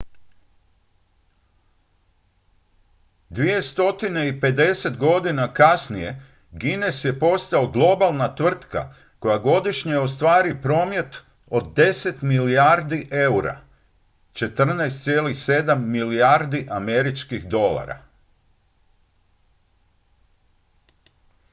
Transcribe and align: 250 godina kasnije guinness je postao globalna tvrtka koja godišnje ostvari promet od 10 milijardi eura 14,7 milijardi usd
250 3.31 4.97
godina 4.97 5.53
kasnije 5.53 6.21
guinness 6.51 7.05
je 7.05 7.19
postao 7.19 7.67
globalna 7.67 8.35
tvrtka 8.35 8.93
koja 9.19 9.37
godišnje 9.37 9.97
ostvari 9.97 10.61
promet 10.61 11.21
od 11.47 11.63
10 11.75 12.11
milijardi 12.23 13.07
eura 13.11 13.61
14,7 14.33 15.75
milijardi 15.79 16.67
usd 16.69 17.55